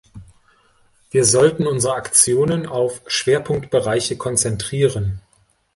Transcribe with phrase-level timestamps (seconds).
[1.11, 5.21] Wir sollten unsere Aktionen auf Schwerpunktbereiche konzentrieren.